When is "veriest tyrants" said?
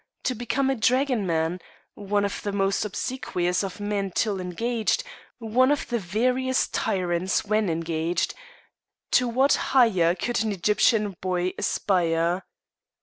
5.99-7.45